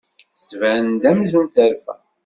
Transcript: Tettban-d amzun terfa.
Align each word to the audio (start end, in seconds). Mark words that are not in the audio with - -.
Tettban-d 0.37 1.03
amzun 1.09 1.47
terfa. 1.55 1.95